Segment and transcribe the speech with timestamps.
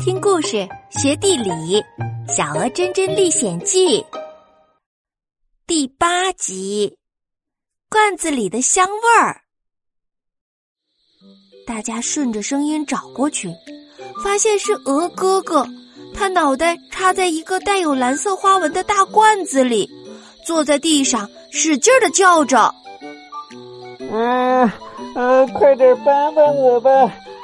[0.00, 1.50] 听故事学地理，
[2.28, 4.00] 《小鹅真真历险记》
[5.66, 6.96] 第八集：
[7.90, 9.42] 罐子里的香味儿。
[11.66, 13.52] 大家顺着声音找过去，
[14.22, 15.66] 发现是鹅哥哥，
[16.14, 19.90] 他脑袋插在一个带有蓝色花纹的大罐子里，
[20.46, 22.72] 坐在地上使劲的叫着
[24.10, 24.70] ：“嗯，
[25.16, 26.90] 呃，快点帮帮我吧！”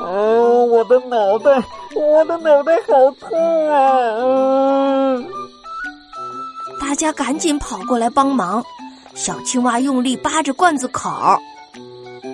[0.00, 1.60] 嗯，我的脑袋，
[1.98, 3.98] 我的脑袋好痛啊！
[4.20, 5.26] 嗯，
[6.80, 8.62] 大家赶紧跑过来帮忙。
[9.14, 11.10] 小青蛙用力扒着罐子口，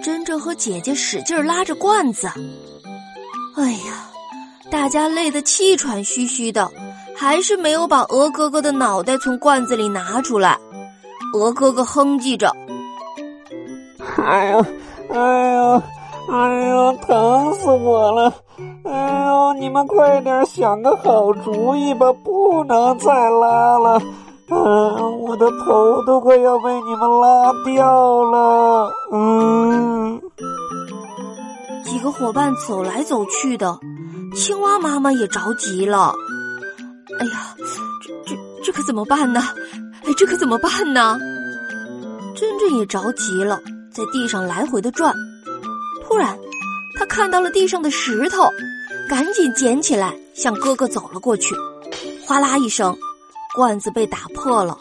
[0.02, 2.28] 珍珍和姐姐使劲拉着罐子。
[3.56, 4.10] 哎呀，
[4.70, 6.70] 大家累得气喘吁吁的，
[7.16, 10.58] 还是没有把鹅哥哥的脑袋从罐子里拿出来。
[11.33, 12.55] 鹅哥哥哼唧着
[14.22, 14.66] ：“哎呀，
[15.08, 15.83] 哎呀！”
[16.30, 18.33] 哎呦，疼死我了！
[18.84, 24.00] 哎呦，你们快点想个好主意吧，不能再拉了。
[24.50, 28.92] 嗯，我的头都快要被你们拉掉了。
[29.12, 30.20] 嗯，
[31.84, 33.78] 几个伙伴走来走去的，
[34.34, 36.12] 青蛙妈妈也着急了。
[37.20, 37.55] 哎呀，
[38.02, 39.41] 这这这可怎么办呢？
[40.05, 41.17] 哎，这可怎么办呢？
[42.34, 43.61] 珍珍也着急了，
[43.92, 45.14] 在地上来回的转。
[46.15, 46.39] 突然，
[46.97, 48.48] 他看到了地上的石头，
[49.09, 51.57] 赶紧捡起来，向哥哥走了过去。
[52.25, 52.97] 哗啦一声，
[53.57, 54.79] 罐子被打破了。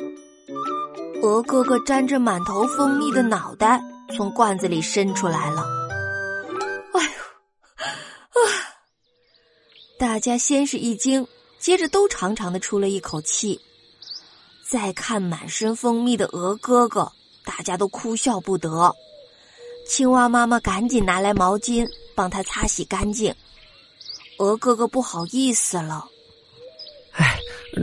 [1.23, 3.81] 鹅哥哥沾着满头蜂蜜的脑袋
[4.15, 5.65] 从罐子里伸出来了。
[6.93, 8.45] 哎呦，啊！
[9.97, 13.59] 大家先是一惊，接着都长长的出了一口气。
[14.69, 17.11] 再看满身蜂蜜的鹅哥哥，
[17.43, 18.93] 大家都哭笑不得。
[19.85, 23.33] 青蛙妈妈赶紧拿来毛巾帮它擦洗干净。
[24.39, 26.05] 鹅哥哥不好意思了，
[27.11, 27.37] 哎，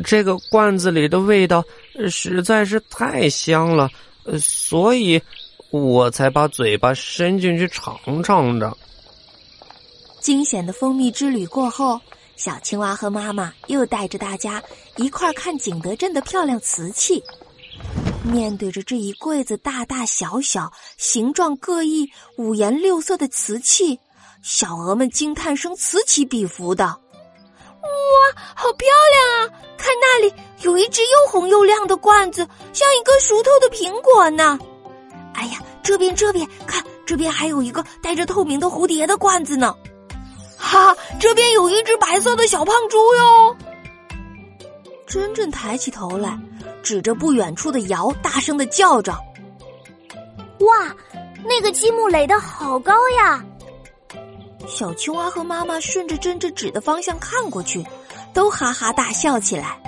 [0.04, 1.64] 这个罐子里的味道
[2.10, 3.88] 实在是太香了，
[4.38, 5.22] 所以
[5.70, 8.76] 我才把嘴巴伸进去尝尝的。
[10.20, 12.00] 惊险的蜂蜜之旅过后，
[12.36, 14.62] 小青蛙和妈妈又带着大家
[14.96, 17.22] 一块儿看景德镇的漂亮瓷器。
[18.22, 23.98] 面对着这一柜子大大小小、形状各异、五颜六色的瓷器，
[24.42, 26.84] 小鹅们惊叹声此起彼伏的。
[26.84, 29.54] 哇，好漂亮啊！
[29.78, 34.58] 看那里有一只又红又亮的罐子，像一个熟透的苹果呢。
[35.32, 39.74] 哎呀，这边这边看，这边还有一个带着透明的蝴蝶的罐子呢。
[40.58, 43.56] 哈，这边有一只白色的小胖猪哟。
[45.06, 46.38] 真正抬起头来。
[46.82, 49.12] 指着不远处的窑，大声的叫着
[50.60, 50.94] ：“哇，
[51.44, 53.44] 那个积木垒的好高呀！”
[54.66, 57.84] 小青蛙和妈妈顺着珍珍指的方向看过去，
[58.32, 59.80] 都哈哈大笑起来。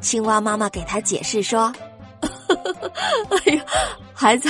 [0.00, 1.72] 青蛙妈妈给他解释说
[3.30, 3.64] ：“哎呀，
[4.12, 4.48] 孩子，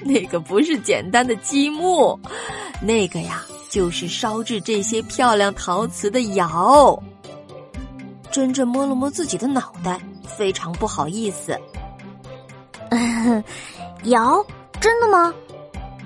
[0.00, 2.18] 那个不是简单的积木，
[2.80, 6.98] 那个呀，就是烧制这些漂亮陶瓷的窑。”
[8.30, 10.00] 珍珍摸了摸自己的脑袋。
[10.24, 11.58] 非常不好意思，
[14.04, 14.44] 窑
[14.80, 15.32] 真的吗？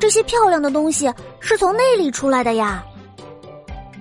[0.00, 2.84] 这些漂亮的东西是从那里出来的呀？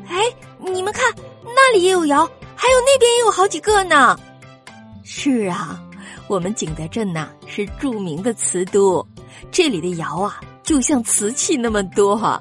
[0.07, 0.15] 哎，
[0.59, 1.03] 你们看，
[1.43, 4.17] 那里也有窑，还有那边也有好几个呢。
[5.03, 5.81] 是啊，
[6.27, 9.05] 我们景德镇呐是著名的瓷都，
[9.51, 12.39] 这里的窑啊就像瓷器那么多，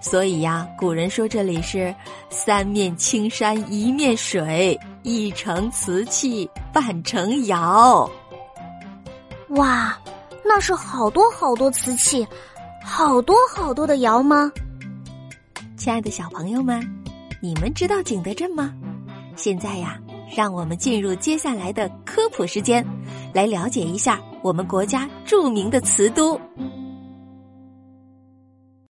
[0.00, 1.94] 所以呀，古人说这里是
[2.28, 4.78] 三面青山一面水。
[5.08, 8.10] 一城瓷器半城窑，
[9.50, 9.96] 哇，
[10.44, 12.26] 那是好多好多瓷器，
[12.84, 14.50] 好多好多的窑吗？
[15.76, 16.84] 亲爱的小朋友们，
[17.40, 18.74] 你们知道景德镇吗？
[19.36, 19.96] 现在呀，
[20.36, 22.84] 让我们进入接下来的科普时间，
[23.32, 26.36] 来了解一下我们国家著名的瓷都。